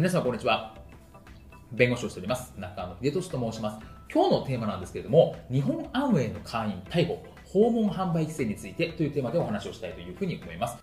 [0.00, 0.74] 皆様こんにちは。
[1.72, 2.54] 弁護士をしております。
[2.56, 3.86] 中野秀俊と申します。
[4.10, 10.78] 今日のテーマなんですけれども、日本アムウェイの会員逮捕、訪問販売規制についてというテーマでお話をしたいというふうに思います。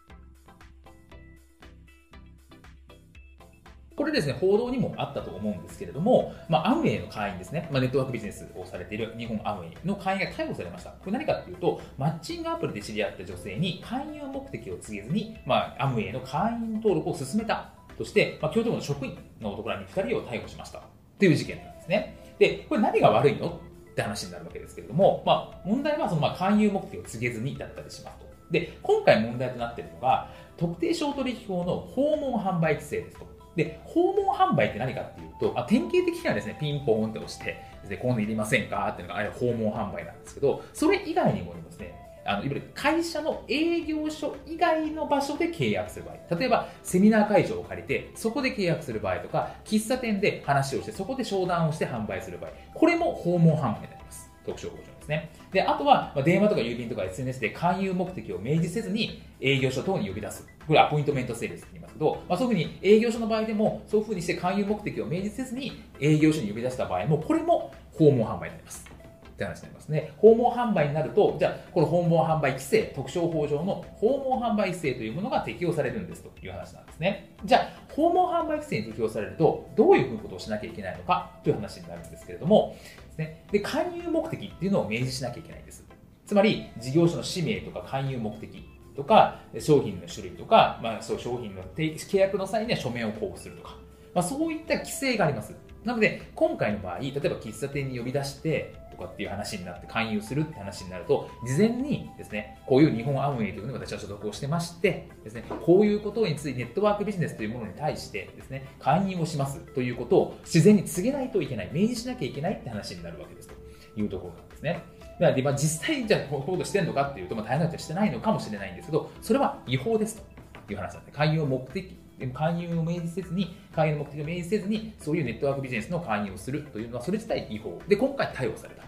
[3.96, 10.92] これですね、報道にもあったと思うんですけれども、まあ、アムウェイの会員ですね、まあ、ネットワークビジネスをされている日本アムウェイの会員が逮捕されました。
[10.92, 20.84] これ何かっていうと、マッチングアプリで知り合った女性に勧誘目的を告げずに、まあ、アムウェイの会員登録を進めたとして、まあ、京都府の職員の男らに2人を逮捕しました
[21.18, 22.18] という事件なんですね。
[22.40, 23.60] で、これ何が悪いの？
[23.92, 28.28] って話になるわけですけれども、まあ、問題はそのまあ勧誘目的を告げずにだったりしますと。
[28.52, 33.26] で、今回問題となっているのが、特定商取引法の訪問販売規制ですと。
[33.56, 37.58] で、訪問販売って何かっていうと、あ典型的にはですね、ピンポーンって押して、
[37.90, 38.88] でこういうのいりませんか？
[38.94, 41.96] っていうのが、あれ訪問販売なんですけど、それ以外にもですね、
[42.28, 54.30] あのいわゆる会社の営業所以外の場所で契約する場合、例えばセミナー会場を借りて、そこで契約する場合とか、喫茶店で話をして、そこで商談をして販売する場合、これも訪問販売になります。
[54.46, 55.30] 特徴工場ですね。
[55.52, 60.48] で、あとは、ま電話とか郵便とか SNS で勧誘目的を明示せずに営業所等に呼び出す。
[60.66, 68.97] これアポイントメントセールスって言いますけど、まあ、そういうふうに営業所の場合でも、そういうふうにして勧誘目的を明示せずに営業所に呼び出した場合も、これも訪問販売になります。
[69.38, 70.14] って話になりますね。
[70.18, 77.36] 訪問販売になると、じゃあ、この訪問販売規制、特商法上の訪問販売規制というものが適用されるんですという話なんですね。
[77.46, 82.76] じゃあ、訪問販売規制に適用されると、どういうふうなことをしなきゃいけないのかという話になるんですけれども、
[83.10, 85.86] ですね、で勧誘目的っていうのを明示しなきゃいけないんです。
[86.26, 88.66] つまり、事業所の使命とか勧誘目的
[88.96, 93.78] とか、商品の種類とか、まあ、そう商品の契約の際には書面を交付するとか、
[94.16, 95.54] まあ、そういった規制があります。
[95.88, 113.54] なので、今回の場合、例えば喫茶店に呼び出して、とかっていう話になって勧誘するって話になると、事前にですね、こういう日本アムウェイというのを私は所属をしてまして、ですね、こういうことについてネットワークビジネスというものに対してですね、勧誘をしますということを自然に告げないといけない、明示しなきゃいけないって話になるわけですと
[113.98, 114.84] いうところなんですね。
[115.22, 120.22] なので、まあ、実際にじゃあこういうことしてるのかっていうと、まあ、大変なことはしてないのかもしれないんですけど、それは違法です
[120.68, 127.80] という話なんで、勧誘を目的、でも勧誘を明示せずに、勧誘の目的を明示せずに、そういうネットワークビジネスの勧誘をするというのは、それ自体違法。
[127.88, 128.88] で、今回逮捕された。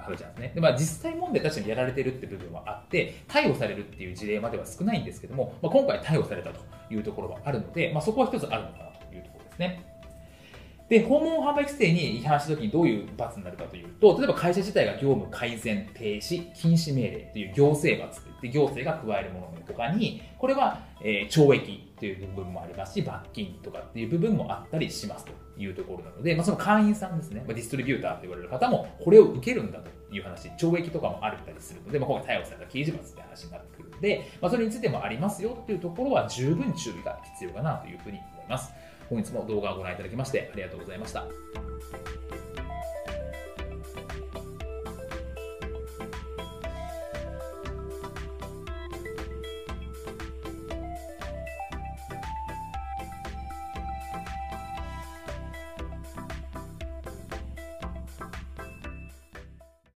[0.00, 0.52] 話なんですね。
[0.54, 6.60] で、まあ、実際問題確かにやられてるって部分はあって、逮捕されるっていう事例までは少ないんですけども、まあ、今回逮捕されたと
[6.90, 9.84] いうところはあるので、まあ、そこは一つあるのかなというところですね。
[10.88, 38.72] で、訪問販売規制に違反したときにどういう罰になるかというと、例えば会社自体が業務改善停止禁止命令という行政罰といって行政が加えるものの他に、これは、えー、懲役という部分もありますし、罰金とかっていう部分もあったりしますというところなので、まあ、その会員さんですね、まあ、ディストリビューターと言われる方もこれを受けるんだという話、懲役とかもあったりするので、まあ、今回逮捕された刑事罰って話になってくるので、まあ、それについてもありますよっていうところは十分注意が必要かなというふうに思います。
[39.08, 41.69] 本日も動画をご覧いただきましてありがとうございました。